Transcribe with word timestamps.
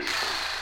anything. 0.00 0.59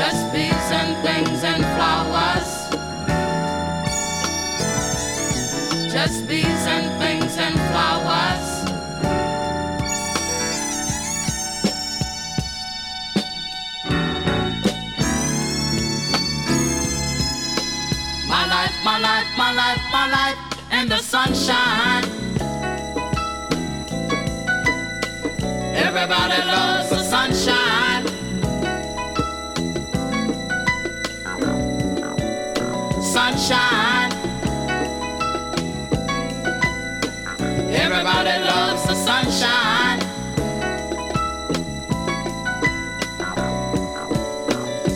just 0.00 0.32
bees 0.32 0.68
and 0.80 0.92
things 1.04 1.44
and 1.44 1.62
flowers. 1.76 2.50
Just 5.92 6.26
bees 6.26 6.62
and 6.74 6.86
things 7.02 7.36
and 7.36 7.56
flowers. 7.68 8.46
My 18.26 18.44
life, 18.54 18.76
my 18.82 18.98
life, 18.98 19.28
my 19.36 19.52
life, 19.52 19.82
my 19.92 20.06
life 20.18 20.38
in 20.80 20.88
the 20.88 21.00
sunshine. 21.00 22.04
Everybody 25.74 26.40
loves 26.46 26.88
the 26.88 27.02
sunshine. 27.02 27.79
sunshine. 33.30 34.12
Everybody 37.70 38.44
loves 38.44 38.82
the 38.86 38.94
sunshine. 38.94 40.00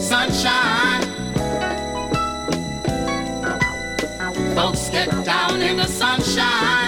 Sunshine. 0.01 1.02
Folks 4.55 4.90
get 4.90 5.11
down 5.24 5.62
in 5.62 5.77
the 5.77 5.86
sunshine. 5.86 6.84